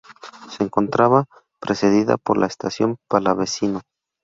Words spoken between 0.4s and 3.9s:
Se encontraba precedida por la Estación Palavecino.